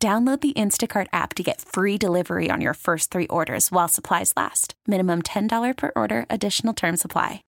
[0.00, 4.32] Download the Instacart app to get free delivery on your first three orders while supplies
[4.36, 4.74] last.
[4.86, 7.42] Minimum $10 per order, additional term supply.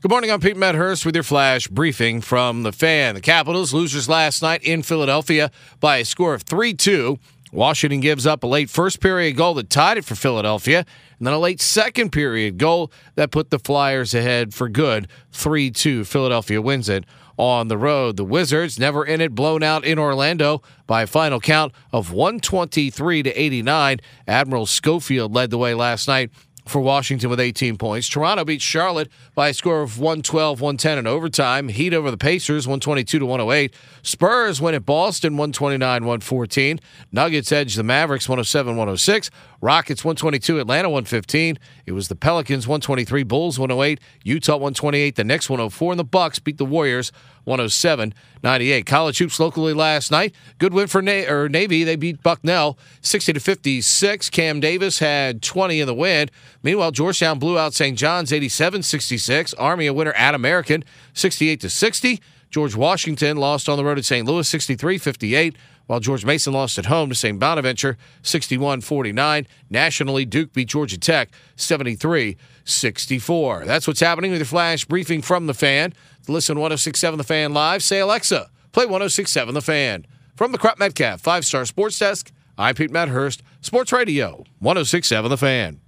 [0.00, 0.32] Good morning.
[0.32, 3.14] I'm Pete Medhurst with your flash briefing from the fan.
[3.14, 7.20] The Capitals losers last night in Philadelphia by a score of 3 2.
[7.52, 10.84] Washington gives up a late first period goal that tied it for Philadelphia,
[11.18, 15.70] and then a late second period goal that put the Flyers ahead for good 3
[15.70, 16.04] 2.
[16.04, 17.04] Philadelphia wins it
[17.36, 18.16] on the road.
[18.16, 23.22] The Wizards never in it, blown out in Orlando by a final count of 123
[23.22, 24.00] to 89.
[24.26, 26.30] Admiral Schofield led the way last night
[26.66, 28.08] for Washington with 18 points.
[28.08, 31.68] Toronto beat Charlotte by a score of 112 110 in overtime.
[31.68, 33.74] Heat over the Pacers 122 to 108.
[34.02, 36.80] Spurs win at Boston 129 114.
[37.12, 39.30] Nuggets edge the Mavericks 107 106.
[39.60, 41.58] Rockets 122, Atlanta 115.
[41.86, 46.38] It was the Pelicans 123, Bulls 108, Utah 128, the Knicks 104, and the Bucks
[46.38, 47.10] beat the Warriors
[47.44, 48.86] 107 98.
[48.86, 50.34] College hoops locally last night.
[50.58, 51.84] Good win for Na- or Navy.
[51.84, 54.30] They beat Bucknell 60 to 56.
[54.30, 56.28] Cam Davis had 20 in the win.
[56.66, 57.96] Meanwhile, Georgetown blew out St.
[57.96, 59.54] John's 87 66.
[59.54, 60.82] Army a winner at American
[61.14, 62.20] 68 to 60.
[62.50, 64.26] George Washington lost on the road at St.
[64.26, 65.56] Louis 63 58
[65.86, 67.38] while George Mason lost at home to St.
[67.38, 69.46] Bonaventure 61 49.
[69.70, 73.64] Nationally, Duke beat Georgia Tech 73 64.
[73.64, 75.92] That's what's happening with your flash briefing from the fan.
[76.26, 80.04] Listen 1067 The Fan live, say Alexa, play 1067 The Fan.
[80.34, 85.36] From the Crop Metcalf five star sports desk, I'm Pete Medhurst, Sports Radio 1067 The
[85.36, 85.80] Fan.